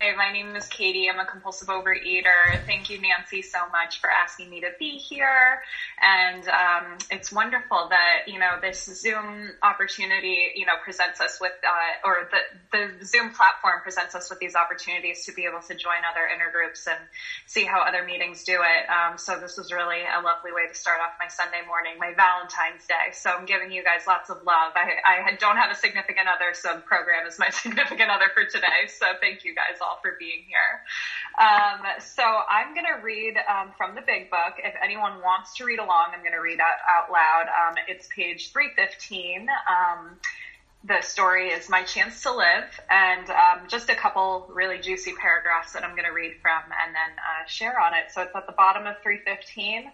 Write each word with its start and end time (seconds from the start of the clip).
Hey, 0.00 0.14
my 0.14 0.30
name 0.30 0.56
is 0.56 0.68
Katie. 0.68 1.10
I'm 1.10 1.18
a 1.18 1.26
compulsive 1.26 1.70
overeater. 1.70 2.62
Thank 2.68 2.88
you, 2.90 3.00
Nancy, 3.00 3.42
so 3.42 3.66
much 3.72 4.00
for 4.00 4.12
asking 4.12 4.48
me 4.48 4.60
to 4.60 4.70
be 4.78 4.98
here. 4.98 5.58
And 6.00 6.48
um, 6.48 6.98
it's 7.10 7.32
wonderful 7.32 7.88
that 7.90 8.20
you 8.28 8.38
know 8.38 8.58
this 8.62 8.84
Zoom 8.84 9.54
opportunity, 9.64 10.52
you 10.54 10.66
know, 10.66 10.76
presents 10.84 11.20
us 11.20 11.40
with, 11.42 11.54
uh, 11.66 12.08
or 12.08 12.28
the 12.30 12.42
the 12.72 13.06
Zoom 13.06 13.32
platform 13.32 13.82
presents 13.82 14.14
us 14.14 14.30
with 14.30 14.38
these 14.38 14.54
opportunities 14.54 15.24
to 15.26 15.32
be 15.34 15.46
able 15.46 15.62
to 15.62 15.74
join 15.74 16.06
other 16.08 16.28
intergroups 16.30 16.86
and 16.86 17.08
see 17.48 17.66
how 17.66 17.82
other 17.82 18.04
meetings 18.04 18.44
do 18.44 18.60
it. 18.62 18.88
Um, 18.88 19.18
so 19.18 19.38
this 19.38 19.58
was 19.58 19.72
really 19.72 20.02
a 20.06 20.20
lovely 20.22 20.52
way 20.52 20.68
to 20.68 20.74
start 20.76 21.00
off 21.02 21.12
my 21.18 21.28
Sunday 21.28 21.62
morning, 21.66 21.98
my 21.98 22.12
Valentine's 22.16 22.86
Day. 22.86 23.10
So 23.12 23.32
I'm 23.32 23.46
giving 23.46 23.72
you 23.72 23.82
guys 23.84 24.06
lots 24.06 24.30
of 24.30 24.38
love. 24.46 24.74
I, 24.76 24.94
I 25.26 25.32
don't 25.40 25.56
have 25.56 25.72
a 25.72 25.76
significant 25.76 26.28
other, 26.28 26.52
so 26.54 26.78
program 26.86 27.26
is 27.26 27.38
my 27.40 27.48
significant 27.50 28.10
other 28.12 28.30
for 28.32 28.44
today. 28.44 28.86
So 28.88 29.06
thank 29.20 29.44
you 29.44 29.54
guys 29.54 29.78
all 29.80 29.89
all 29.90 29.98
for 30.00 30.14
being 30.18 30.44
here. 30.46 30.80
Um, 31.38 31.82
so 31.98 32.22
I'm 32.22 32.74
going 32.74 32.86
to 32.86 33.02
read 33.02 33.34
um, 33.48 33.72
from 33.76 33.94
the 33.94 34.02
big 34.02 34.30
book. 34.30 34.54
If 34.62 34.74
anyone 34.82 35.20
wants 35.22 35.54
to 35.56 35.64
read 35.64 35.78
along, 35.80 36.12
I'm 36.14 36.20
going 36.20 36.32
to 36.32 36.40
read 36.40 36.60
out, 36.60 36.78
out 36.88 37.10
loud. 37.10 37.46
Um, 37.48 37.74
it's 37.88 38.06
page 38.14 38.52
315 38.52 39.48
um, 39.68 40.16
the 40.82 41.02
story 41.02 41.48
is 41.48 41.68
My 41.68 41.82
Chance 41.82 42.22
to 42.22 42.32
Live, 42.32 42.80
and 42.88 43.28
um, 43.28 43.68
just 43.68 43.90
a 43.90 43.94
couple 43.94 44.46
really 44.48 44.78
juicy 44.78 45.12
paragraphs 45.12 45.72
that 45.72 45.84
I'm 45.84 45.90
going 45.90 46.06
to 46.06 46.12
read 46.12 46.36
from 46.40 46.62
and 46.62 46.94
then 46.94 47.18
uh, 47.18 47.46
share 47.46 47.78
on 47.78 47.92
it. 47.92 48.10
So 48.12 48.22
it's 48.22 48.34
at 48.34 48.46
the 48.46 48.52
bottom 48.52 48.86
of 48.86 48.96
315, 49.02 49.90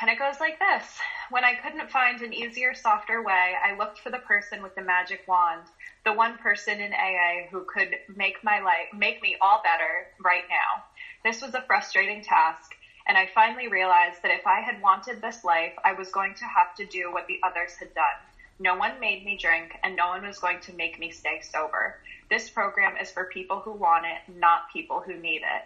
and 0.00 0.10
it 0.10 0.18
goes 0.18 0.40
like 0.40 0.58
this 0.58 0.98
When 1.30 1.44
I 1.44 1.54
couldn't 1.54 1.90
find 1.90 2.22
an 2.22 2.32
easier, 2.32 2.74
softer 2.74 3.22
way, 3.22 3.52
I 3.62 3.76
looked 3.76 4.00
for 4.00 4.08
the 4.08 4.18
person 4.18 4.62
with 4.62 4.74
the 4.74 4.82
magic 4.82 5.28
wand 5.28 5.64
the 6.04 6.12
one 6.12 6.36
person 6.38 6.80
in 6.80 6.92
AA 6.92 7.46
who 7.50 7.64
could 7.64 7.94
make 8.16 8.42
my 8.42 8.58
life, 8.60 8.88
make 8.92 9.22
me 9.22 9.36
all 9.40 9.60
better 9.62 10.08
right 10.18 10.44
now. 10.48 10.82
This 11.24 11.40
was 11.40 11.54
a 11.54 11.62
frustrating 11.62 12.22
task, 12.22 12.74
and 13.06 13.16
I 13.16 13.28
finally 13.34 13.68
realized 13.68 14.20
that 14.22 14.32
if 14.32 14.44
I 14.46 14.60
had 14.60 14.82
wanted 14.82 15.20
this 15.20 15.44
life, 15.44 15.72
I 15.84 15.92
was 15.92 16.10
going 16.10 16.34
to 16.34 16.44
have 16.44 16.74
to 16.76 16.86
do 16.86 17.12
what 17.12 17.26
the 17.28 17.38
others 17.44 17.76
had 17.78 17.94
done. 17.94 18.18
No 18.58 18.74
one 18.74 18.98
made 18.98 19.24
me 19.24 19.38
drink, 19.40 19.78
and 19.84 19.94
no 19.94 20.08
one 20.08 20.26
was 20.26 20.40
going 20.40 20.60
to 20.60 20.72
make 20.72 20.98
me 20.98 21.10
stay 21.10 21.40
sober. 21.40 21.98
This 22.28 22.50
program 22.50 22.96
is 23.00 23.12
for 23.12 23.26
people 23.26 23.60
who 23.60 23.72
want 23.72 24.04
it, 24.04 24.32
not 24.32 24.72
people 24.72 25.00
who 25.00 25.16
need 25.16 25.42
it. 25.42 25.62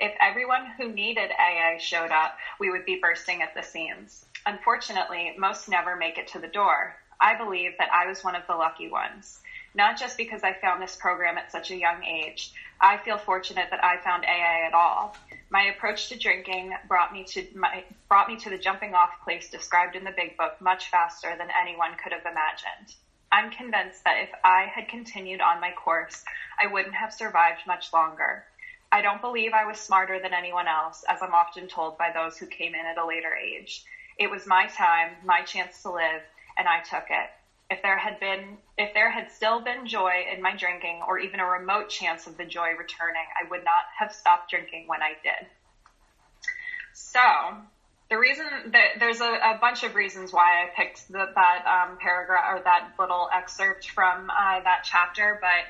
If 0.00 0.12
everyone 0.20 0.72
who 0.76 0.92
needed 0.92 1.30
AA 1.38 1.78
showed 1.78 2.10
up, 2.10 2.36
we 2.58 2.70
would 2.70 2.84
be 2.84 3.00
bursting 3.00 3.42
at 3.42 3.54
the 3.54 3.62
seams. 3.62 4.24
Unfortunately, 4.44 5.34
most 5.38 5.68
never 5.68 5.96
make 5.96 6.18
it 6.18 6.28
to 6.28 6.38
the 6.40 6.48
door. 6.48 6.96
I 7.20 7.36
believe 7.36 7.72
that 7.78 7.92
I 7.92 8.06
was 8.06 8.22
one 8.22 8.36
of 8.36 8.46
the 8.46 8.54
lucky 8.54 8.88
ones 8.88 9.40
not 9.78 9.96
just 9.96 10.16
because 10.16 10.42
I 10.42 10.54
found 10.54 10.82
this 10.82 10.96
program 10.96 11.38
at 11.38 11.52
such 11.52 11.70
a 11.70 11.76
young 11.76 12.02
age. 12.02 12.52
I 12.80 12.96
feel 12.96 13.16
fortunate 13.16 13.68
that 13.70 13.84
I 13.84 13.98
found 13.98 14.24
AA 14.24 14.66
at 14.66 14.74
all. 14.74 15.16
My 15.50 15.62
approach 15.62 16.08
to 16.08 16.18
drinking 16.18 16.74
brought 16.88 17.12
me 17.12 17.22
to 17.28 17.46
my, 17.54 17.84
brought 18.08 18.28
me 18.28 18.36
to 18.38 18.50
the 18.50 18.58
jumping 18.58 18.94
off 18.94 19.10
place 19.22 19.48
described 19.48 19.94
in 19.94 20.02
the 20.02 20.10
big 20.10 20.36
book 20.36 20.60
much 20.60 20.90
faster 20.90 21.36
than 21.38 21.46
anyone 21.62 21.92
could 22.02 22.12
have 22.12 22.26
imagined. 22.26 22.92
I'm 23.30 23.52
convinced 23.52 24.02
that 24.02 24.20
if 24.20 24.30
I 24.42 24.66
had 24.74 24.88
continued 24.88 25.40
on 25.40 25.60
my 25.60 25.70
course, 25.70 26.24
I 26.60 26.66
wouldn't 26.66 26.96
have 26.96 27.12
survived 27.12 27.60
much 27.64 27.92
longer. 27.92 28.44
I 28.90 29.00
don't 29.00 29.20
believe 29.20 29.52
I 29.52 29.66
was 29.66 29.78
smarter 29.78 30.18
than 30.20 30.34
anyone 30.34 30.66
else, 30.66 31.04
as 31.08 31.22
I'm 31.22 31.34
often 31.34 31.68
told 31.68 31.98
by 31.98 32.10
those 32.12 32.36
who 32.36 32.46
came 32.46 32.74
in 32.74 32.86
at 32.86 32.98
a 32.98 33.06
later 33.06 33.32
age. 33.32 33.84
It 34.18 34.28
was 34.28 34.44
my 34.44 34.66
time, 34.66 35.10
my 35.24 35.42
chance 35.42 35.82
to 35.82 35.92
live, 35.92 36.22
and 36.56 36.66
I 36.66 36.80
took 36.80 37.04
it 37.10 37.30
if 37.70 37.82
there 37.82 37.98
had 37.98 38.18
been 38.18 38.58
if 38.76 38.94
there 38.94 39.10
had 39.10 39.30
still 39.30 39.60
been 39.60 39.86
joy 39.86 40.24
in 40.32 40.40
my 40.40 40.54
drinking 40.54 41.02
or 41.06 41.18
even 41.18 41.40
a 41.40 41.46
remote 41.46 41.88
chance 41.88 42.26
of 42.26 42.36
the 42.36 42.44
joy 42.44 42.70
returning, 42.78 43.26
I 43.38 43.46
would 43.50 43.64
not 43.64 43.84
have 43.98 44.12
stopped 44.12 44.50
drinking 44.50 44.84
when 44.86 45.02
I 45.02 45.14
did. 45.22 45.48
So 46.92 47.20
the 48.10 48.16
reason 48.16 48.46
that 48.72 48.98
there's 48.98 49.20
a, 49.20 49.32
a 49.32 49.54
bunch 49.60 49.82
of 49.82 49.94
reasons 49.94 50.32
why 50.32 50.62
I 50.62 50.66
picked 50.74 51.08
the, 51.08 51.26
that 51.34 51.66
um, 51.66 51.98
paragraph 51.98 52.44
or 52.48 52.60
that 52.64 52.86
little 52.98 53.28
excerpt 53.32 53.90
from 53.90 54.30
uh, 54.30 54.60
that 54.64 54.80
chapter, 54.82 55.38
but 55.40 55.64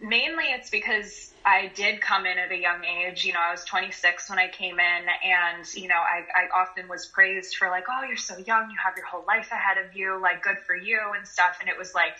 mainly 0.00 0.44
it's 0.46 0.70
because 0.70 1.32
I 1.44 1.70
did 1.74 2.00
come 2.00 2.26
in 2.26 2.38
at 2.38 2.50
a 2.52 2.56
young 2.56 2.84
age. 2.84 3.24
You 3.24 3.32
know, 3.32 3.40
I 3.40 3.50
was 3.50 3.64
26 3.64 4.28
when 4.28 4.38
I 4.38 4.48
came 4.48 4.78
in, 4.78 5.06
and 5.24 5.64
you 5.74 5.88
know, 5.88 5.96
I, 5.96 6.24
I 6.34 6.60
often 6.60 6.88
was 6.88 7.06
praised 7.06 7.56
for 7.56 7.68
like, 7.68 7.84
oh, 7.90 8.04
you're 8.06 8.16
so 8.16 8.36
young, 8.36 8.70
you 8.70 8.76
have 8.84 8.94
your 8.96 9.06
whole 9.06 9.24
life 9.26 9.48
ahead 9.52 9.78
of 9.78 9.94
you, 9.96 10.20
like 10.20 10.42
good 10.42 10.58
for 10.66 10.76
you 10.76 11.00
and 11.16 11.26
stuff. 11.26 11.58
And 11.60 11.68
it 11.68 11.78
was 11.78 11.94
like, 11.94 12.12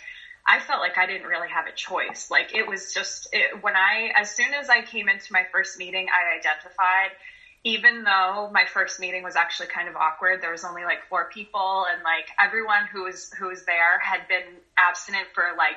I 0.47 0.59
felt 0.59 0.79
like 0.79 0.97
I 0.97 1.05
didn't 1.05 1.27
really 1.27 1.49
have 1.49 1.67
a 1.67 1.71
choice. 1.71 2.29
Like 2.31 2.55
it 2.55 2.67
was 2.67 2.93
just 2.93 3.29
it, 3.31 3.61
when 3.61 3.75
I, 3.75 4.11
as 4.15 4.31
soon 4.31 4.53
as 4.53 4.69
I 4.69 4.81
came 4.81 5.09
into 5.09 5.31
my 5.31 5.43
first 5.51 5.77
meeting, 5.77 6.07
I 6.09 6.37
identified. 6.37 7.11
Even 7.65 8.05
though 8.05 8.49
my 8.53 8.63
first 8.73 9.01
meeting 9.01 9.21
was 9.21 9.35
actually 9.35 9.67
kind 9.67 9.89
of 9.89 9.97
awkward, 9.97 10.41
there 10.41 10.51
was 10.51 10.63
only 10.63 10.85
like 10.85 10.99
four 11.09 11.29
people, 11.33 11.85
and 11.91 12.01
like 12.03 12.29
everyone 12.39 12.87
who 12.89 13.03
was 13.03 13.31
who 13.37 13.47
was 13.47 13.65
there 13.65 13.99
had 13.99 14.29
been 14.29 14.47
abstinent 14.77 15.27
for 15.35 15.43
like 15.57 15.75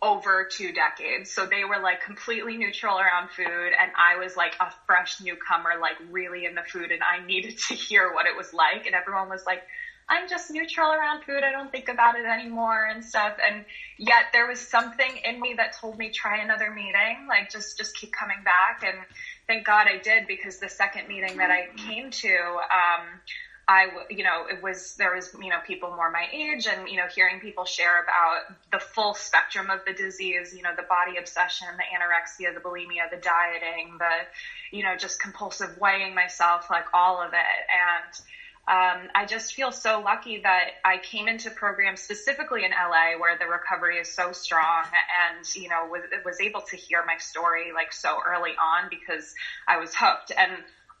over 0.00 0.46
two 0.50 0.72
decades. 0.72 1.32
So 1.32 1.46
they 1.46 1.64
were 1.64 1.78
like 1.78 2.00
completely 2.00 2.56
neutral 2.56 2.98
around 2.98 3.30
food 3.30 3.72
and 3.78 3.90
I 3.96 4.16
was 4.16 4.36
like 4.36 4.54
a 4.60 4.70
fresh 4.86 5.16
newcomer, 5.20 5.74
like 5.80 5.96
really 6.10 6.44
in 6.44 6.54
the 6.54 6.62
food 6.62 6.92
and 6.92 7.02
I 7.02 7.24
needed 7.24 7.56
to 7.68 7.74
hear 7.74 8.12
what 8.12 8.26
it 8.26 8.36
was 8.36 8.52
like. 8.52 8.86
And 8.86 8.94
everyone 8.94 9.28
was 9.28 9.42
like, 9.44 9.62
I'm 10.08 10.26
just 10.26 10.50
neutral 10.50 10.90
around 10.90 11.22
food. 11.24 11.42
I 11.44 11.52
don't 11.52 11.70
think 11.70 11.88
about 11.88 12.16
it 12.16 12.24
anymore 12.24 12.86
and 12.86 13.04
stuff. 13.04 13.34
And 13.44 13.64
yet 13.98 14.26
there 14.32 14.46
was 14.46 14.60
something 14.60 15.18
in 15.22 15.38
me 15.38 15.54
that 15.58 15.72
told 15.78 15.98
me 15.98 16.10
try 16.10 16.40
another 16.40 16.70
meeting, 16.70 17.26
like 17.28 17.50
just, 17.50 17.76
just 17.76 17.94
keep 17.94 18.10
coming 18.12 18.42
back. 18.42 18.82
And 18.82 19.04
thank 19.46 19.66
God 19.66 19.86
I 19.86 19.98
did 19.98 20.26
because 20.26 20.58
the 20.58 20.68
second 20.68 21.08
meeting 21.08 21.36
that 21.38 21.50
I 21.50 21.66
came 21.76 22.10
to, 22.10 22.28
um, 22.28 23.20
I, 23.68 23.88
you 24.08 24.24
know, 24.24 24.46
it 24.50 24.62
was, 24.62 24.94
there 24.96 25.14
was, 25.14 25.30
you 25.40 25.50
know, 25.50 25.58
people 25.66 25.90
more 25.90 26.10
my 26.10 26.26
age 26.32 26.66
and, 26.66 26.88
you 26.88 26.96
know, 26.96 27.06
hearing 27.14 27.38
people 27.38 27.66
share 27.66 28.02
about 28.02 28.56
the 28.72 28.78
full 28.78 29.12
spectrum 29.12 29.68
of 29.68 29.80
the 29.86 29.92
disease, 29.92 30.54
you 30.56 30.62
know, 30.62 30.72
the 30.74 30.84
body 30.88 31.18
obsession, 31.18 31.68
the 31.76 31.84
anorexia, 31.84 32.54
the 32.54 32.60
bulimia, 32.60 33.10
the 33.10 33.18
dieting, 33.18 33.98
the, 33.98 34.76
you 34.76 34.82
know, 34.82 34.96
just 34.96 35.20
compulsive 35.20 35.76
weighing 35.78 36.14
myself, 36.14 36.70
like 36.70 36.86
all 36.94 37.20
of 37.20 37.34
it. 37.34 37.60
And, 37.70 38.20
um, 38.68 39.08
I 39.14 39.24
just 39.24 39.54
feel 39.54 39.72
so 39.72 40.00
lucky 40.00 40.40
that 40.42 40.72
I 40.84 40.98
came 40.98 41.26
into 41.26 41.50
programs 41.50 42.00
specifically 42.00 42.64
in 42.64 42.70
LA 42.70 43.18
where 43.18 43.36
the 43.38 43.46
recovery 43.46 43.96
is 43.96 44.10
so 44.10 44.32
strong 44.32 44.84
and, 45.30 45.44
you 45.56 45.70
know, 45.70 45.86
was, 45.90 46.02
was 46.24 46.38
able 46.40 46.60
to 46.70 46.76
hear 46.76 47.02
my 47.06 47.16
story 47.16 47.72
like 47.74 47.94
so 47.94 48.18
early 48.26 48.52
on 48.62 48.88
because 48.90 49.32
I 49.66 49.78
was 49.78 49.94
hooked. 49.94 50.32
And 50.36 50.52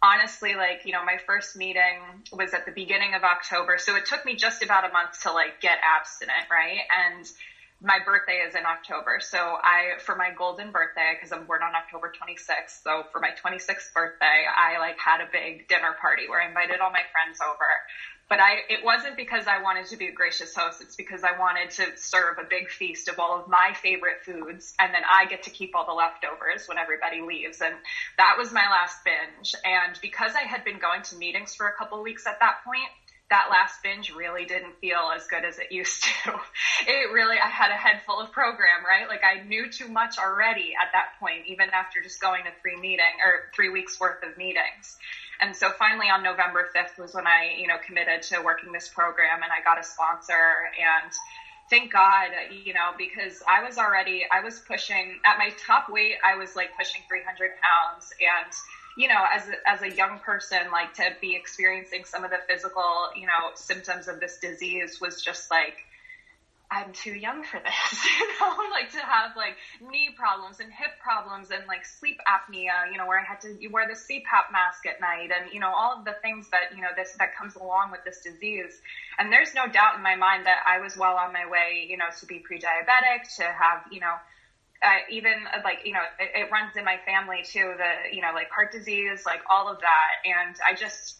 honestly, 0.02 0.54
like, 0.54 0.82
you 0.84 0.92
know, 0.92 1.04
my 1.04 1.18
first 1.26 1.56
meeting 1.56 2.22
was 2.32 2.54
at 2.54 2.64
the 2.64 2.72
beginning 2.72 3.14
of 3.14 3.24
October. 3.24 3.78
So 3.78 3.96
it 3.96 4.06
took 4.06 4.24
me 4.24 4.34
just 4.36 4.62
about 4.62 4.84
a 4.84 4.92
month 4.92 5.20
to 5.22 5.32
like 5.32 5.60
get 5.60 5.78
abstinent, 5.82 6.46
right? 6.50 6.80
And 6.90 7.24
my 7.80 7.98
birthday 8.04 8.42
is 8.46 8.54
in 8.54 8.66
October. 8.66 9.20
So 9.20 9.38
I, 9.38 9.98
for 10.00 10.16
my 10.16 10.30
golden 10.36 10.72
birthday, 10.72 11.14
cause 11.20 11.30
I'm 11.30 11.46
born 11.46 11.62
on 11.62 11.74
October 11.74 12.10
26th. 12.10 12.82
So 12.82 13.04
for 13.12 13.20
my 13.20 13.30
26th 13.38 13.94
birthday, 13.94 14.44
I 14.50 14.78
like 14.78 14.98
had 14.98 15.20
a 15.20 15.28
big 15.30 15.68
dinner 15.68 15.94
party 16.00 16.28
where 16.28 16.42
I 16.42 16.48
invited 16.48 16.80
all 16.80 16.90
my 16.90 17.06
friends 17.12 17.38
over 17.40 17.66
but 18.28 18.40
I, 18.40 18.60
it 18.68 18.84
wasn't 18.84 19.16
because 19.16 19.46
I 19.46 19.62
wanted 19.62 19.86
to 19.86 19.96
be 19.96 20.06
a 20.06 20.12
gracious 20.12 20.54
host. 20.54 20.82
It's 20.82 20.96
because 20.96 21.24
I 21.24 21.38
wanted 21.38 21.70
to 21.70 21.96
serve 21.96 22.36
a 22.38 22.44
big 22.44 22.68
feast 22.68 23.08
of 23.08 23.18
all 23.18 23.40
of 23.40 23.48
my 23.48 23.72
favorite 23.82 24.22
foods. 24.22 24.74
And 24.78 24.92
then 24.92 25.02
I 25.10 25.24
get 25.26 25.44
to 25.44 25.50
keep 25.50 25.74
all 25.74 25.86
the 25.86 25.94
leftovers 25.94 26.68
when 26.68 26.76
everybody 26.76 27.22
leaves. 27.22 27.62
And 27.62 27.74
that 28.18 28.36
was 28.36 28.52
my 28.52 28.68
last 28.68 28.98
binge. 29.02 29.54
And 29.64 29.98
because 30.02 30.32
I 30.34 30.46
had 30.46 30.62
been 30.62 30.78
going 30.78 31.02
to 31.04 31.16
meetings 31.16 31.54
for 31.54 31.68
a 31.68 31.72
couple 31.72 32.02
weeks 32.02 32.26
at 32.26 32.38
that 32.40 32.56
point, 32.64 32.90
that 33.30 33.48
last 33.50 33.82
binge 33.82 34.10
really 34.10 34.46
didn't 34.46 34.74
feel 34.80 35.10
as 35.14 35.26
good 35.26 35.44
as 35.44 35.58
it 35.58 35.70
used 35.70 36.04
to. 36.04 36.32
It 36.86 37.12
really, 37.12 37.36
I 37.36 37.48
had 37.48 37.70
a 37.70 37.76
head 37.76 38.00
full 38.06 38.20
of 38.20 38.30
program, 38.30 38.86
right? 38.86 39.08
Like 39.08 39.22
I 39.24 39.42
knew 39.42 39.68
too 39.68 39.88
much 39.88 40.16
already 40.16 40.72
at 40.80 40.92
that 40.92 41.18
point, 41.18 41.44
even 41.46 41.68
after 41.70 42.00
just 42.00 42.20
going 42.20 42.44
to 42.44 42.50
three 42.62 42.76
meeting 42.76 43.18
or 43.22 43.50
three 43.54 43.68
weeks 43.68 43.98
worth 43.98 44.22
of 44.22 44.38
meetings. 44.38 44.96
And 45.40 45.54
so 45.54 45.70
finally 45.78 46.08
on 46.08 46.22
November 46.22 46.68
5th 46.74 46.96
was 46.96 47.14
when 47.14 47.26
I, 47.26 47.56
you 47.58 47.66
know, 47.66 47.76
committed 47.84 48.22
to 48.30 48.40
working 48.40 48.72
this 48.72 48.88
program 48.88 49.42
and 49.42 49.52
I 49.52 49.60
got 49.62 49.78
a 49.78 49.82
sponsor 49.82 50.70
and 50.78 51.12
thank 51.68 51.92
God, 51.92 52.30
you 52.64 52.72
know, 52.72 52.92
because 52.96 53.42
I 53.46 53.62
was 53.62 53.76
already, 53.76 54.24
I 54.30 54.40
was 54.40 54.62
pushing 54.66 55.18
at 55.26 55.36
my 55.36 55.50
top 55.66 55.90
weight, 55.90 56.16
I 56.24 56.36
was 56.36 56.56
like 56.56 56.70
pushing 56.78 57.02
300 57.08 57.50
pounds 57.60 58.12
and, 58.22 58.52
you 58.98 59.06
know, 59.06 59.24
as 59.32 59.48
a, 59.48 59.54
as 59.64 59.82
a 59.82 59.96
young 59.96 60.18
person, 60.18 60.58
like 60.72 60.92
to 60.94 61.04
be 61.20 61.36
experiencing 61.36 62.04
some 62.04 62.24
of 62.24 62.32
the 62.32 62.40
physical, 62.48 63.08
you 63.14 63.26
know, 63.26 63.54
symptoms 63.54 64.08
of 64.08 64.18
this 64.18 64.38
disease 64.38 65.00
was 65.00 65.22
just 65.22 65.52
like, 65.52 65.76
I'm 66.68 66.92
too 66.92 67.14
young 67.14 67.44
for 67.44 67.60
this, 67.60 68.04
you 68.18 68.26
know, 68.40 68.56
like 68.72 68.90
to 68.90 68.98
have 68.98 69.36
like 69.36 69.54
knee 69.80 70.10
problems 70.18 70.58
and 70.58 70.72
hip 70.72 70.98
problems 71.00 71.50
and 71.52 71.62
like 71.68 71.86
sleep 71.86 72.18
apnea, 72.26 72.90
you 72.90 72.98
know, 72.98 73.06
where 73.06 73.20
I 73.20 73.24
had 73.24 73.40
to 73.42 73.68
wear 73.68 73.86
the 73.86 73.94
CPAP 73.94 74.50
mask 74.50 74.84
at 74.84 75.00
night 75.00 75.30
and, 75.30 75.54
you 75.54 75.60
know, 75.60 75.72
all 75.72 75.96
of 75.96 76.04
the 76.04 76.16
things 76.20 76.50
that, 76.50 76.74
you 76.74 76.82
know, 76.82 76.90
this, 76.96 77.14
that 77.20 77.36
comes 77.38 77.54
along 77.54 77.92
with 77.92 78.00
this 78.04 78.20
disease. 78.20 78.82
And 79.16 79.32
there's 79.32 79.54
no 79.54 79.68
doubt 79.68 79.94
in 79.94 80.02
my 80.02 80.16
mind 80.16 80.46
that 80.46 80.58
I 80.66 80.80
was 80.80 80.96
well 80.96 81.14
on 81.14 81.32
my 81.32 81.48
way, 81.48 81.86
you 81.88 81.96
know, 81.96 82.10
to 82.18 82.26
be 82.26 82.40
pre-diabetic, 82.40 83.30
to 83.36 83.44
have, 83.44 83.86
you 83.92 84.00
know, 84.00 84.16
uh, 84.82 84.98
even 85.08 85.34
uh, 85.52 85.58
like 85.64 85.80
you 85.84 85.92
know 85.92 86.02
it, 86.18 86.42
it 86.42 86.50
runs 86.50 86.76
in 86.76 86.84
my 86.84 86.98
family 87.04 87.42
too 87.44 87.74
the 87.76 88.14
you 88.14 88.22
know 88.22 88.32
like 88.32 88.48
heart 88.50 88.70
disease 88.72 89.22
like 89.26 89.40
all 89.50 89.68
of 89.68 89.80
that. 89.80 90.10
And 90.24 90.56
i 90.66 90.74
just 90.74 91.16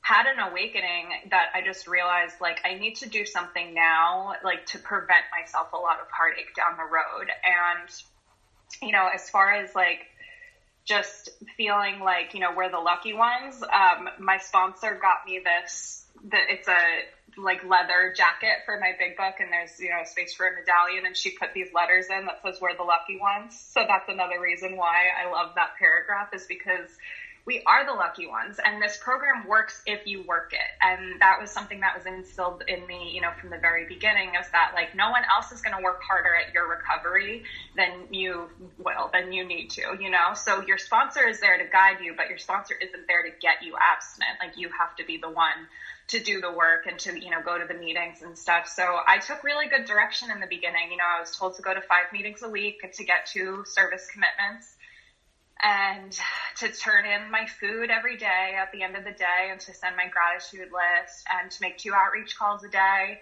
had 0.00 0.26
an 0.26 0.40
awakening 0.40 1.10
that 1.30 1.46
i 1.54 1.62
just 1.62 1.86
realized 1.86 2.34
like 2.40 2.60
i 2.64 2.74
need 2.74 2.96
to 2.96 3.08
do 3.08 3.24
something 3.24 3.72
now 3.72 4.34
like 4.42 4.66
to 4.66 4.78
prevent 4.78 5.24
myself 5.30 5.68
a 5.72 5.76
lot 5.76 6.00
of 6.00 6.06
heartache 6.10 6.54
down 6.54 6.76
the 6.76 6.84
road. 6.84 7.28
And 7.44 7.88
you 8.80 8.92
know 8.92 9.08
as 9.12 9.28
far 9.28 9.52
as 9.52 9.74
like 9.74 10.06
just 10.84 11.28
feeling 11.56 12.00
like 12.00 12.34
you 12.34 12.40
know 12.40 12.52
we're 12.56 12.70
the 12.70 12.78
lucky 12.78 13.12
ones 13.12 13.62
um, 13.62 14.08
my 14.18 14.38
sponsor 14.38 14.98
got 15.00 15.24
me 15.24 15.40
this 15.44 16.04
that 16.30 16.42
it's 16.48 16.68
a 16.68 17.02
like 17.36 17.62
leather 17.64 18.12
jacket 18.14 18.62
for 18.64 18.78
my 18.78 18.92
big 18.98 19.16
book 19.16 19.34
and 19.40 19.52
there's 19.52 19.78
you 19.78 19.90
know 19.90 20.02
space 20.04 20.34
for 20.34 20.46
a 20.46 20.52
medallion 20.52 21.06
and 21.06 21.16
she 21.16 21.30
put 21.30 21.52
these 21.54 21.68
letters 21.74 22.06
in 22.10 22.26
that 22.26 22.40
says 22.42 22.58
we're 22.60 22.76
the 22.76 22.82
lucky 22.82 23.18
ones. 23.18 23.56
So 23.72 23.84
that's 23.86 24.08
another 24.08 24.40
reason 24.40 24.76
why 24.76 25.06
i 25.16 25.30
love 25.30 25.54
that 25.54 25.70
paragraph 25.78 26.28
is 26.34 26.46
because 26.46 26.88
we 27.44 27.60
are 27.66 27.84
the 27.84 27.92
lucky 27.92 28.26
ones 28.26 28.60
and 28.64 28.80
this 28.80 28.96
program 28.96 29.46
works 29.46 29.82
if 29.84 30.06
you 30.06 30.22
work 30.22 30.52
it. 30.52 30.70
And 30.80 31.20
that 31.20 31.40
was 31.40 31.50
something 31.50 31.80
that 31.80 31.96
was 31.96 32.06
instilled 32.06 32.62
in 32.68 32.86
me 32.86 33.10
you 33.12 33.20
know 33.20 33.30
from 33.40 33.50
the 33.50 33.58
very 33.58 33.86
beginning 33.86 34.30
is 34.40 34.46
that 34.52 34.72
like 34.74 34.94
no 34.94 35.10
one 35.10 35.22
else 35.24 35.50
is 35.50 35.60
going 35.60 35.76
to 35.76 35.82
work 35.82 36.00
harder 36.02 36.30
at 36.36 36.54
your 36.54 36.68
recovery 36.68 37.42
than 37.76 38.06
you 38.10 38.48
will 38.78 39.10
than 39.12 39.32
you 39.32 39.44
need 39.44 39.70
to 39.70 39.82
you 40.00 40.10
know? 40.10 40.34
So 40.34 40.62
your 40.62 40.78
sponsor 40.78 41.26
is 41.26 41.40
there 41.40 41.58
to 41.58 41.64
guide 41.70 41.98
you 42.00 42.14
but 42.16 42.28
your 42.28 42.38
sponsor 42.38 42.74
isn't 42.80 43.06
there 43.08 43.22
to 43.24 43.30
get 43.40 43.62
you 43.62 43.74
abstinent. 43.74 44.38
Like 44.40 44.56
you 44.56 44.70
have 44.78 44.94
to 44.96 45.04
be 45.04 45.16
the 45.16 45.30
one 45.30 45.66
to 46.08 46.20
do 46.20 46.40
the 46.40 46.52
work 46.52 46.86
and 46.86 46.98
to 47.00 47.18
you 47.18 47.30
know 47.30 47.42
go 47.44 47.58
to 47.58 47.66
the 47.66 47.78
meetings 47.78 48.22
and 48.22 48.38
stuff. 48.38 48.68
So 48.68 48.84
i 49.06 49.18
took 49.18 49.42
really 49.42 49.66
good 49.66 49.86
direction 49.86 50.30
in 50.30 50.38
the 50.38 50.46
beginning. 50.46 50.92
You 50.92 50.96
know 50.96 51.10
i 51.16 51.18
was 51.18 51.36
told 51.36 51.56
to 51.56 51.62
go 51.62 51.74
to 51.74 51.80
five 51.80 52.12
meetings 52.12 52.42
a 52.42 52.48
week 52.48 52.80
to 52.92 53.04
get 53.04 53.26
two 53.26 53.64
service 53.66 54.06
commitments 54.12 54.76
and 55.62 56.18
to 56.56 56.68
turn 56.70 57.04
in 57.06 57.30
my 57.30 57.46
food 57.60 57.90
every 57.90 58.16
day 58.16 58.56
at 58.60 58.70
the 58.72 58.82
end 58.82 58.96
of 58.96 59.04
the 59.04 59.12
day 59.12 59.48
and 59.50 59.60
to 59.60 59.72
send 59.74 59.96
my 59.96 60.06
gratitude 60.08 60.68
list 60.72 61.24
and 61.38 61.50
to 61.50 61.58
make 61.60 61.78
two 61.78 61.92
outreach 61.94 62.36
calls 62.36 62.64
a 62.64 62.68
day 62.68 63.20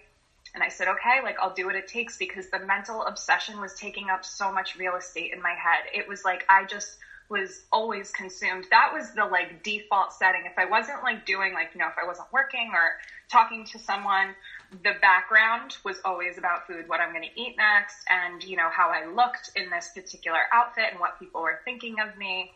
and 0.54 0.62
i 0.62 0.68
said 0.68 0.88
okay 0.88 1.20
like 1.22 1.36
i'll 1.40 1.54
do 1.54 1.66
what 1.66 1.76
it 1.76 1.86
takes 1.86 2.16
because 2.16 2.48
the 2.48 2.58
mental 2.60 3.04
obsession 3.04 3.60
was 3.60 3.74
taking 3.74 4.08
up 4.08 4.24
so 4.24 4.50
much 4.50 4.76
real 4.76 4.96
estate 4.96 5.32
in 5.32 5.42
my 5.42 5.54
head 5.54 5.84
it 5.92 6.08
was 6.08 6.24
like 6.24 6.44
i 6.48 6.64
just 6.64 6.96
was 7.30 7.62
always 7.70 8.10
consumed. 8.10 8.66
That 8.70 8.90
was 8.92 9.12
the 9.12 9.24
like 9.24 9.62
default 9.62 10.12
setting. 10.12 10.42
If 10.44 10.58
I 10.58 10.64
wasn't 10.66 11.02
like 11.02 11.24
doing 11.24 11.54
like, 11.54 11.70
you 11.72 11.78
know, 11.78 11.86
if 11.86 11.94
I 12.02 12.06
wasn't 12.06 12.26
working 12.32 12.72
or 12.74 12.90
talking 13.30 13.64
to 13.66 13.78
someone, 13.78 14.34
the 14.82 14.94
background 15.00 15.76
was 15.84 16.00
always 16.04 16.38
about 16.38 16.66
food, 16.66 16.88
what 16.88 17.00
I'm 17.00 17.12
going 17.12 17.28
to 17.28 17.40
eat 17.40 17.56
next 17.56 17.96
and, 18.08 18.42
you 18.42 18.56
know, 18.56 18.68
how 18.70 18.90
I 18.90 19.06
looked 19.06 19.50
in 19.56 19.68
this 19.70 19.90
particular 19.94 20.40
outfit 20.52 20.86
and 20.90 21.00
what 21.00 21.18
people 21.18 21.42
were 21.42 21.60
thinking 21.64 21.96
of 22.00 22.16
me. 22.16 22.52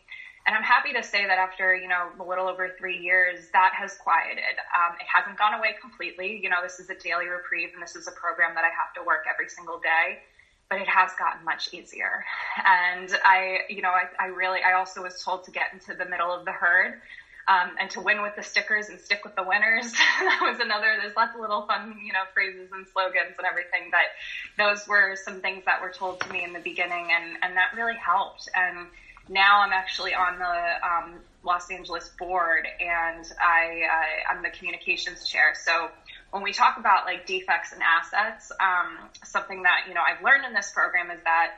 And 0.47 0.55
I'm 0.55 0.63
happy 0.63 0.93
to 0.93 1.01
say 1.03 1.25
that 1.25 1.39
after, 1.39 1.75
you 1.75 1.87
know, 1.87 2.09
a 2.19 2.23
little 2.23 2.47
over 2.47 2.69
three 2.77 2.99
years, 2.99 3.49
that 3.51 3.73
has 3.73 3.97
quieted. 3.97 4.55
Um, 4.77 4.95
it 4.99 5.07
hasn't 5.11 5.37
gone 5.37 5.55
away 5.55 5.75
completely. 5.81 6.39
You 6.41 6.49
know, 6.49 6.61
this 6.61 6.79
is 6.79 6.89
a 6.89 6.95
daily 6.95 7.27
reprieve 7.27 7.69
and 7.73 7.81
this 7.81 7.95
is 7.95 8.07
a 8.07 8.11
program 8.11 8.53
that 8.55 8.63
I 8.63 8.69
have 8.69 8.93
to 8.95 9.03
work 9.05 9.25
every 9.29 9.49
single 9.49 9.79
day 9.79 10.21
but 10.69 10.79
it 10.79 10.87
has 10.87 11.11
gotten 11.17 11.43
much 11.45 11.73
easier. 11.73 12.23
And 12.65 13.09
I, 13.23 13.59
you 13.69 13.81
know, 13.81 13.91
I, 13.91 14.05
I 14.19 14.27
really, 14.27 14.61
I 14.63 14.73
also 14.73 15.03
was 15.03 15.21
told 15.23 15.43
to 15.45 15.51
get 15.51 15.73
into 15.73 15.93
the 15.93 16.05
middle 16.05 16.31
of 16.31 16.45
the 16.45 16.51
herd. 16.51 17.01
Um, 17.47 17.75
and 17.79 17.91
to 17.91 18.01
win 18.01 18.23
with 18.23 18.35
the 18.35 18.41
stickers 18.41 18.89
and 18.89 18.99
stick 18.99 19.23
with 19.23 19.35
the 19.35 19.43
winners. 19.43 19.91
that 20.19 20.39
was 20.41 20.59
another, 20.59 20.97
there's 20.99 21.15
lots 21.15 21.35
of 21.35 21.41
little 21.41 21.61
fun, 21.67 21.95
you 22.03 22.11
know, 22.11 22.23
phrases 22.33 22.71
and 22.73 22.87
slogans 22.87 23.37
and 23.37 23.45
everything, 23.45 23.91
but 23.91 24.09
those 24.57 24.87
were 24.87 25.15
some 25.15 25.41
things 25.41 25.63
that 25.65 25.79
were 25.79 25.91
told 25.91 26.21
to 26.21 26.33
me 26.33 26.43
in 26.43 26.53
the 26.53 26.59
beginning 26.59 27.09
and, 27.11 27.37
and 27.43 27.55
that 27.55 27.77
really 27.77 27.97
helped. 28.03 28.49
And 28.55 28.87
now 29.29 29.61
I'm 29.61 29.73
actually 29.73 30.15
on 30.15 30.39
the, 30.39 30.87
um, 30.87 31.19
Los 31.43 31.69
Angeles 31.69 32.09
board 32.17 32.67
and 32.79 33.23
I, 33.39 33.83
uh, 33.85 34.33
I'm 34.33 34.41
the 34.41 34.49
communications 34.49 35.27
chair. 35.27 35.53
So 35.53 35.89
when 36.31 36.43
we 36.43 36.51
talk 36.51 36.77
about 36.77 37.05
like 37.05 37.25
defects 37.25 37.71
and 37.71 37.81
assets, 37.81 38.51
um, 38.59 39.09
something 39.23 39.63
that, 39.63 39.85
you 39.87 39.93
know, 39.93 40.01
I've 40.01 40.23
learned 40.23 40.45
in 40.45 40.53
this 40.53 40.71
program 40.73 41.11
is 41.11 41.21
that 41.23 41.51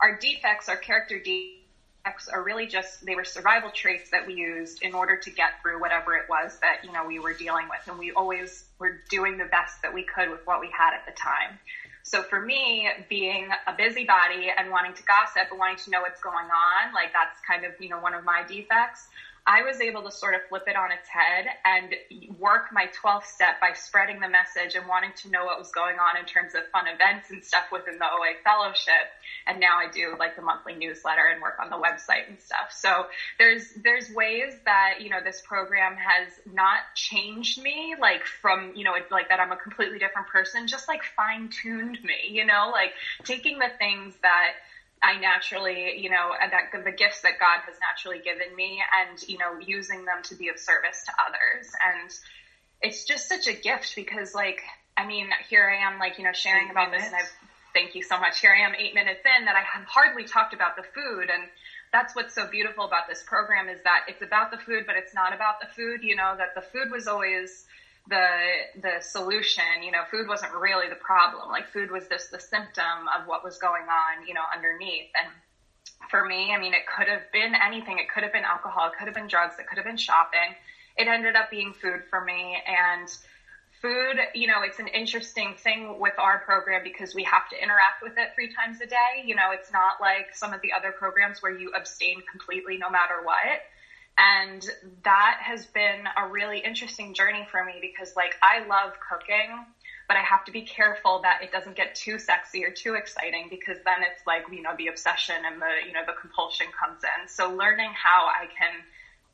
our 0.00 0.18
defects, 0.18 0.68
our 0.68 0.76
character 0.76 1.18
defects 1.18 1.63
are 2.32 2.42
really 2.42 2.66
just, 2.66 3.04
they 3.04 3.14
were 3.14 3.24
survival 3.24 3.70
traits 3.70 4.10
that 4.10 4.26
we 4.26 4.34
used 4.34 4.82
in 4.82 4.94
order 4.94 5.16
to 5.16 5.30
get 5.30 5.50
through 5.62 5.80
whatever 5.80 6.14
it 6.14 6.28
was 6.28 6.56
that, 6.60 6.84
you 6.84 6.92
know, 6.92 7.04
we 7.06 7.18
were 7.18 7.32
dealing 7.32 7.66
with. 7.68 7.80
And 7.88 7.98
we 7.98 8.12
always 8.12 8.64
were 8.78 9.00
doing 9.08 9.38
the 9.38 9.46
best 9.46 9.80
that 9.82 9.92
we 9.92 10.04
could 10.04 10.30
with 10.30 10.40
what 10.44 10.60
we 10.60 10.68
had 10.76 10.92
at 10.94 11.06
the 11.06 11.12
time. 11.12 11.58
So 12.02 12.22
for 12.22 12.38
me, 12.38 12.88
being 13.08 13.48
a 13.66 13.72
busybody 13.72 14.50
and 14.54 14.70
wanting 14.70 14.92
to 14.94 15.02
gossip 15.04 15.48
and 15.50 15.58
wanting 15.58 15.78
to 15.84 15.90
know 15.90 16.02
what's 16.02 16.20
going 16.20 16.46
on, 16.46 16.92
like 16.92 17.12
that's 17.14 17.40
kind 17.48 17.64
of, 17.64 17.72
you 17.80 17.88
know, 17.88 17.98
one 17.98 18.12
of 18.12 18.24
my 18.24 18.42
defects. 18.46 19.08
I 19.46 19.62
was 19.62 19.80
able 19.80 20.02
to 20.04 20.10
sort 20.10 20.34
of 20.34 20.40
flip 20.48 20.64
it 20.66 20.74
on 20.74 20.90
its 20.90 21.06
head 21.06 21.44
and 21.66 21.94
work 22.38 22.72
my 22.72 22.86
12th 23.02 23.26
step 23.26 23.60
by 23.60 23.72
spreading 23.74 24.18
the 24.18 24.28
message 24.28 24.74
and 24.74 24.88
wanting 24.88 25.12
to 25.20 25.30
know 25.30 25.44
what 25.44 25.58
was 25.58 25.70
going 25.70 25.98
on 25.98 26.16
in 26.16 26.24
terms 26.24 26.54
of 26.54 26.62
fun 26.72 26.86
events 26.88 27.30
and 27.30 27.44
stuff 27.44 27.64
within 27.70 27.98
the 27.98 28.06
OA 28.06 28.40
fellowship. 28.42 29.12
And 29.46 29.60
now 29.60 29.76
I 29.76 29.90
do 29.92 30.16
like 30.18 30.36
the 30.36 30.42
monthly 30.42 30.74
newsletter 30.74 31.26
and 31.26 31.42
work 31.42 31.58
on 31.60 31.68
the 31.68 31.76
website 31.76 32.26
and 32.26 32.40
stuff. 32.40 32.72
So 32.72 33.04
there's, 33.38 33.68
there's 33.82 34.08
ways 34.14 34.54
that, 34.64 35.00
you 35.00 35.10
know, 35.10 35.20
this 35.22 35.42
program 35.44 35.96
has 35.96 36.32
not 36.50 36.80
changed 36.94 37.60
me, 37.60 37.96
like 38.00 38.24
from, 38.24 38.72
you 38.74 38.84
know, 38.84 38.94
it's 38.94 39.10
like 39.10 39.28
that 39.28 39.40
I'm 39.40 39.52
a 39.52 39.58
completely 39.58 39.98
different 39.98 40.28
person, 40.28 40.68
just 40.68 40.88
like 40.88 41.02
fine 41.16 41.50
tuned 41.50 41.98
me, 42.02 42.32
you 42.32 42.46
know, 42.46 42.70
like 42.72 42.92
taking 43.24 43.58
the 43.58 43.68
things 43.78 44.14
that, 44.22 44.52
I 45.04 45.20
naturally, 45.20 46.00
you 46.00 46.08
know, 46.08 46.32
that 46.40 46.72
the 46.72 46.90
gifts 46.90 47.20
that 47.20 47.38
God 47.38 47.60
has 47.68 47.76
naturally 47.76 48.24
given 48.24 48.56
me 48.56 48.80
and, 48.80 49.20
you 49.28 49.36
know, 49.36 49.60
using 49.60 50.06
them 50.06 50.24
to 50.24 50.34
be 50.34 50.48
of 50.48 50.58
service 50.58 51.04
to 51.04 51.12
others. 51.28 51.68
And 51.84 52.10
it's 52.80 53.04
just 53.04 53.28
such 53.28 53.46
a 53.46 53.52
gift 53.52 53.92
because 53.94 54.34
like, 54.34 54.62
I 54.96 55.04
mean, 55.06 55.28
here 55.50 55.68
I 55.68 55.86
am 55.86 55.98
like, 55.98 56.16
you 56.16 56.24
know, 56.24 56.32
sharing 56.32 56.68
eight 56.68 56.72
about 56.72 56.90
minutes. 56.90 57.10
this 57.10 57.12
and 57.12 57.20
I've, 57.20 57.32
thank 57.74 57.94
you 57.94 58.02
so 58.02 58.18
much. 58.18 58.40
Here 58.40 58.56
I 58.56 58.64
am 58.64 58.72
eight 58.74 58.94
minutes 58.94 59.20
in 59.28 59.44
that 59.44 59.56
I 59.56 59.62
have 59.76 59.84
hardly 59.84 60.24
talked 60.24 60.54
about 60.54 60.74
the 60.76 60.84
food 60.94 61.28
and 61.28 61.44
that's 61.92 62.16
what's 62.16 62.34
so 62.34 62.48
beautiful 62.48 62.84
about 62.84 63.06
this 63.06 63.22
program 63.22 63.68
is 63.68 63.78
that 63.84 64.08
it's 64.08 64.22
about 64.22 64.50
the 64.50 64.58
food, 64.58 64.82
but 64.86 64.96
it's 64.96 65.14
not 65.14 65.32
about 65.32 65.60
the 65.60 65.68
food, 65.76 66.02
you 66.02 66.16
know, 66.16 66.34
that 66.36 66.54
the 66.56 66.62
food 66.72 66.90
was 66.90 67.06
always, 67.06 67.66
the 68.08 68.80
the 68.82 69.00
solution 69.00 69.82
you 69.82 69.90
know 69.90 70.02
food 70.10 70.28
wasn't 70.28 70.52
really 70.52 70.88
the 70.88 70.96
problem. 70.96 71.50
Like 71.50 71.66
food 71.72 71.90
was 71.90 72.06
just 72.08 72.30
the 72.30 72.38
symptom 72.38 73.08
of 73.16 73.26
what 73.26 73.42
was 73.42 73.56
going 73.56 73.84
on 73.88 74.26
you 74.26 74.34
know 74.34 74.44
underneath. 74.54 75.08
And 75.20 75.32
for 76.10 76.22
me 76.24 76.52
i 76.52 76.58
mean 76.58 76.74
it 76.74 76.84
could 76.86 77.08
have 77.08 77.22
been 77.32 77.54
anything. 77.54 77.98
It 77.98 78.08
could 78.12 78.22
have 78.22 78.32
been 78.32 78.44
alcohol. 78.44 78.86
It 78.88 78.92
could 78.98 79.06
have 79.06 79.14
been 79.14 79.28
drugs. 79.28 79.54
It 79.58 79.66
could 79.66 79.78
have 79.78 79.86
been 79.86 79.96
shopping. 79.96 80.54
It 80.96 81.08
ended 81.08 81.34
up 81.34 81.50
being 81.50 81.72
food 81.72 82.02
for 82.10 82.20
me. 82.20 82.56
And 82.66 83.08
food 83.80 84.20
you 84.34 84.46
know 84.46 84.60
it's 84.62 84.78
an 84.78 84.88
interesting 84.88 85.54
thing 85.56 85.98
with 85.98 86.14
our 86.18 86.38
program 86.44 86.82
because 86.84 87.14
we 87.14 87.24
have 87.24 87.48
to 87.48 87.56
interact 87.56 88.02
with 88.02 88.12
it 88.18 88.28
three 88.34 88.52
times 88.52 88.80
a 88.82 88.86
day. 88.86 89.24
You 89.24 89.34
know 89.34 89.50
it's 89.50 89.72
not 89.72 89.94
like 89.98 90.28
some 90.34 90.52
of 90.52 90.60
the 90.60 90.72
other 90.72 90.92
programs 90.92 91.40
where 91.40 91.52
you 91.52 91.72
abstain 91.74 92.20
completely 92.30 92.76
no 92.76 92.90
matter 92.90 93.24
what 93.24 93.64
and 94.16 94.64
that 95.02 95.36
has 95.40 95.66
been 95.66 96.04
a 96.16 96.26
really 96.26 96.58
interesting 96.58 97.14
journey 97.14 97.46
for 97.50 97.64
me 97.64 97.78
because 97.80 98.14
like 98.14 98.34
I 98.42 98.60
love 98.60 98.92
cooking, 99.00 99.64
but 100.06 100.16
I 100.16 100.22
have 100.22 100.44
to 100.44 100.52
be 100.52 100.62
careful 100.62 101.20
that 101.22 101.42
it 101.42 101.50
doesn't 101.50 101.76
get 101.76 101.94
too 101.94 102.18
sexy 102.18 102.64
or 102.64 102.70
too 102.70 102.94
exciting 102.94 103.48
because 103.50 103.78
then 103.84 104.02
it's 104.02 104.24
like, 104.26 104.44
you 104.52 104.62
know, 104.62 104.74
the 104.76 104.86
obsession 104.86 105.36
and 105.44 105.60
the, 105.60 105.86
you 105.86 105.92
know, 105.92 106.02
the 106.06 106.12
compulsion 106.12 106.66
comes 106.78 107.00
in. 107.02 107.28
So 107.28 107.50
learning 107.50 107.92
how 107.94 108.26
I 108.26 108.46
can 108.46 108.84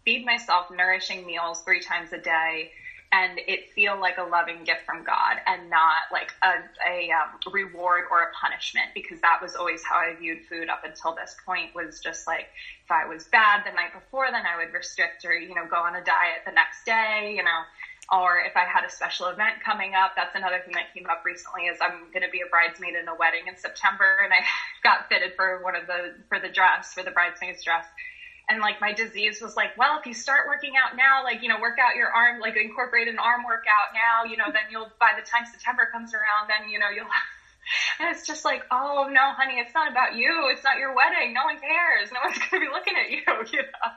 feed 0.04 0.25
myself 0.25 0.70
nourishing 0.70 1.26
meals 1.26 1.60
three 1.60 1.80
times 1.80 2.12
a 2.12 2.18
day 2.18 2.70
and 3.12 3.40
it 3.47 3.67
feel 3.75 3.99
like 3.99 4.19
a 4.19 4.23
loving 4.23 4.62
gift 4.62 4.83
from 4.87 5.02
God 5.02 5.37
and 5.47 5.69
not 5.69 6.07
like 6.12 6.31
a, 6.43 6.62
a 6.88 7.11
um, 7.11 7.52
reward 7.52 8.05
or 8.11 8.23
a 8.23 8.31
punishment 8.40 8.87
because 8.95 9.21
that 9.21 9.43
was 9.43 9.57
always 9.57 9.83
how 9.83 9.97
I 9.97 10.14
viewed 10.14 10.38
food 10.49 10.69
up 10.69 10.83
until 10.85 11.14
this 11.14 11.35
point 11.45 11.75
was 11.75 11.99
just 11.99 12.26
like 12.26 12.47
if 12.85 12.90
I 12.90 13.07
was 13.07 13.26
bad 13.26 13.62
the 13.67 13.73
night 13.73 13.93
before 13.93 14.31
then 14.31 14.47
I 14.47 14.57
would 14.62 14.73
restrict 14.73 15.25
or 15.25 15.35
you 15.35 15.55
know 15.55 15.67
go 15.67 15.76
on 15.76 15.97
a 15.97 16.05
diet 16.05 16.47
the 16.47 16.52
next 16.52 16.85
day 16.85 17.35
you 17.37 17.43
know. 17.43 17.62
Or 18.12 18.38
if 18.43 18.57
I 18.57 18.67
had 18.67 18.83
a 18.85 18.90
special 18.90 19.26
event 19.26 19.62
coming 19.64 19.95
up 19.95 20.12
that's 20.14 20.35
another 20.35 20.62
thing 20.64 20.75
that 20.75 20.95
came 20.95 21.07
up 21.11 21.23
recently 21.25 21.67
is 21.67 21.79
I'm 21.81 22.11
going 22.12 22.23
to 22.23 22.31
be 22.31 22.43
a 22.47 22.50
bridesmaid 22.50 22.95
in 22.95 23.09
a 23.09 23.14
wedding 23.14 23.47
in 23.47 23.57
September 23.57 24.19
and 24.23 24.33
I 24.33 24.43
got 24.83 25.09
fitted 25.09 25.35
for 25.35 25.62
one 25.62 25.75
of 25.75 25.87
the 25.87 26.14
for 26.29 26.38
the 26.38 26.49
dress 26.49 26.95
for 26.95 27.02
the 27.02 27.11
bridesmaid's 27.11 27.62
dress 27.62 27.87
and 28.50 28.59
like 28.59 28.80
my 28.83 28.92
disease 28.92 29.38
was 29.40 29.54
like, 29.54 29.78
well, 29.78 29.97
if 29.99 30.04
you 30.07 30.12
start 30.12 30.50
working 30.50 30.75
out 30.75 30.99
now, 30.99 31.23
like, 31.23 31.42
you 31.42 31.49
know, 31.49 31.62
work 31.62 31.78
out 31.78 31.95
your 31.95 32.11
arm, 32.11 32.42
like 32.42 32.59
incorporate 32.59 33.07
an 33.07 33.23
arm 33.23 33.47
workout 33.47 33.95
now, 33.95 34.26
you 34.26 34.37
know, 34.37 34.50
then 34.50 34.66
you'll, 34.75 34.90
by 34.99 35.14
the 35.14 35.23
time 35.23 35.47
September 35.47 35.87
comes 35.95 36.11
around, 36.11 36.50
then, 36.50 36.66
you 36.66 36.83
know, 36.83 36.90
you'll, 36.90 37.07
and 38.02 38.11
it's 38.11 38.26
just 38.26 38.42
like, 38.45 38.66
oh 38.75 39.07
no, 39.07 39.30
honey, 39.38 39.62
it's 39.62 39.71
not 39.71 39.87
about 39.87 40.19
you. 40.19 40.50
It's 40.50 40.66
not 40.66 40.83
your 40.83 40.90
wedding. 40.99 41.30
No 41.30 41.47
one 41.47 41.62
cares. 41.62 42.11
No 42.11 42.19
one's 42.26 42.42
going 42.50 42.59
to 42.59 42.66
be 42.66 42.73
looking 42.75 42.99
at 42.99 43.14
you, 43.14 43.23
you 43.54 43.62
know? 43.62 43.88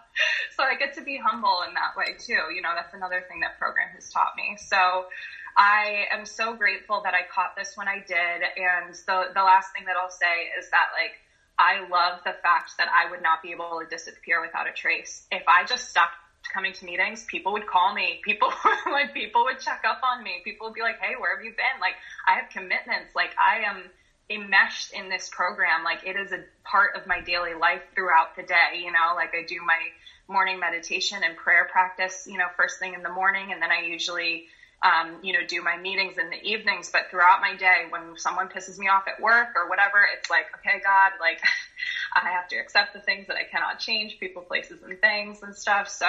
So 0.54 0.62
I 0.62 0.78
get 0.78 0.94
to 1.02 1.04
be 1.04 1.18
humble 1.18 1.66
in 1.66 1.74
that 1.74 1.98
way 1.98 2.14
too. 2.22 2.54
You 2.54 2.62
know, 2.62 2.78
that's 2.78 2.94
another 2.94 3.26
thing 3.26 3.42
that 3.42 3.58
program 3.58 3.90
has 3.98 4.14
taught 4.14 4.38
me. 4.38 4.54
So, 4.62 5.10
I 5.54 6.10
am 6.10 6.26
so 6.26 6.56
grateful 6.58 7.06
that 7.06 7.14
I 7.14 7.30
caught 7.30 7.54
this 7.56 7.78
when 7.78 7.88
I 7.88 8.02
did. 8.02 8.42
And 8.42 8.90
the, 9.06 9.38
the 9.38 9.46
last 9.46 9.70
thing 9.70 9.86
that 9.86 9.94
I'll 9.94 10.10
say 10.10 10.50
is 10.58 10.66
that 10.74 10.90
like, 10.98 11.14
I 11.58 11.80
love 11.80 12.20
the 12.26 12.34
fact 12.42 12.74
that 12.78 12.88
I 12.92 13.10
would 13.10 13.22
not 13.22 13.42
be 13.42 13.52
able 13.52 13.80
to 13.80 13.86
disappear 13.88 14.42
without 14.42 14.68
a 14.68 14.72
trace. 14.72 15.26
If 15.32 15.44
I 15.48 15.64
just 15.64 15.90
stopped 15.90 16.16
coming 16.54 16.74
to 16.74 16.86
meetings, 16.86 17.24
people 17.24 17.54
would 17.54 17.66
call 17.66 17.94
me. 17.94 18.20
People 18.26 18.52
like 18.92 19.14
people 19.14 19.44
would 19.46 19.60
check 19.60 19.82
up 19.88 20.00
on 20.04 20.24
me. 20.24 20.42
People 20.44 20.68
would 20.68 20.74
be 20.74 20.82
like, 20.82 20.98
"Hey, 21.00 21.16
where 21.18 21.36
have 21.36 21.44
you 21.44 21.52
been?" 21.52 21.80
Like 21.80 21.96
I 22.28 22.36
have 22.36 22.50
commitments. 22.50 23.12
Like 23.16 23.34
I 23.38 23.60
am 23.68 23.90
enmeshed 24.30 24.92
in 24.92 25.10
this 25.10 25.30
program. 25.32 25.84
Like 25.84 26.04
it 26.04 26.16
is 26.16 26.32
a 26.32 26.40
part 26.64 26.96
of 26.96 27.06
my 27.06 27.22
daily 27.22 27.54
life 27.54 27.82
throughout 27.96 28.36
the 28.36 28.44
day. 28.44 28.82
You 28.84 28.92
know, 28.92 29.14
like 29.16 29.34
I 29.34 29.44
do 29.44 29.62
my 29.66 29.92
morning 30.28 30.60
meditation 30.60 31.24
and 31.24 31.36
prayer 31.36 31.66
practice. 31.70 32.26
You 32.28 32.38
know, 32.38 32.48
first 32.56 32.80
thing 32.80 32.94
in 32.94 33.04
the 33.04 33.10
morning, 33.10 33.52
and 33.52 33.62
then 33.62 33.72
I 33.72 33.82
usually 33.82 34.44
um, 34.84 35.20
you 35.24 35.32
know, 35.32 35.42
do 35.48 35.62
my 35.62 35.78
meetings 35.78 36.18
in 36.18 36.30
the 36.30 36.42
evenings, 36.42 36.90
but 36.92 37.10
throughout 37.10 37.40
my 37.40 37.56
day, 37.56 37.86
when 37.88 38.16
someone 38.18 38.50
pisses 38.50 38.78
me 38.78 38.90
off 38.90 39.08
at 39.08 39.20
work 39.20 39.50
or 39.56 39.68
whatever, 39.68 40.06
it's 40.14 40.30
like, 40.30 40.48
okay, 40.58 40.80
God, 40.84 41.14
like 41.20 41.40
I 42.14 42.32
have 42.32 42.48
to 42.50 42.58
accept 42.58 42.94
the 42.94 43.00
things 43.00 43.28
that 43.28 43.38
I 43.38 43.46
cannot 43.46 43.80
change, 43.80 44.18
people, 44.20 44.44
places, 44.44 44.84
and 44.84 45.00
things 45.00 45.42
and 45.42 45.56
stuff. 45.56 45.88
So 45.88 46.08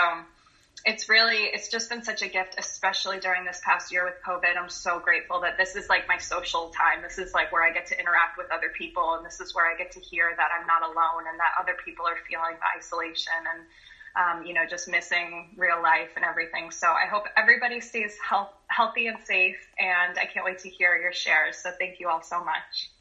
it's 0.84 1.08
really, 1.08 1.44
it's 1.52 1.68
just 1.68 1.88
been 1.88 2.02
such 2.02 2.22
a 2.22 2.28
gift, 2.28 2.56
especially 2.58 3.18
during 3.18 3.44
this 3.44 3.60
past 3.64 3.92
year 3.92 4.04
with 4.04 4.16
COVID. 4.26 4.56
I'm 4.58 4.68
so 4.68 4.98
grateful 4.98 5.40
that 5.40 5.56
this 5.56 5.76
is 5.76 5.88
like 5.88 6.08
my 6.08 6.18
social 6.18 6.68
time. 6.68 7.00
This 7.00 7.16
is 7.16 7.32
like 7.32 7.52
where 7.52 7.62
I 7.62 7.70
get 7.70 7.86
to 7.86 7.98
interact 7.98 8.36
with 8.36 8.50
other 8.50 8.70
people, 8.76 9.14
and 9.14 9.24
this 9.24 9.40
is 9.40 9.54
where 9.54 9.70
I 9.70 9.74
get 9.74 9.92
to 9.92 10.00
hear 10.00 10.34
that 10.36 10.48
I'm 10.52 10.66
not 10.66 10.82
alone 10.82 11.30
and 11.30 11.38
that 11.38 11.52
other 11.60 11.76
people 11.84 12.06
are 12.06 12.16
feeling 12.28 12.56
the 12.58 12.78
isolation 12.78 13.32
and 13.54 13.64
um, 14.16 14.44
you 14.44 14.54
know, 14.54 14.64
just 14.68 14.88
missing 14.88 15.50
real 15.56 15.80
life 15.82 16.10
and 16.16 16.24
everything. 16.24 16.70
So 16.70 16.88
I 16.88 17.06
hope 17.06 17.24
everybody 17.36 17.80
stays 17.80 18.16
health, 18.18 18.50
healthy 18.68 19.06
and 19.06 19.18
safe. 19.24 19.56
And 19.78 20.18
I 20.18 20.26
can't 20.26 20.44
wait 20.44 20.58
to 20.60 20.68
hear 20.70 20.96
your 20.96 21.12
shares. 21.12 21.56
So 21.58 21.70
thank 21.78 22.00
you 22.00 22.08
all 22.08 22.22
so 22.22 22.42
much. 22.44 22.93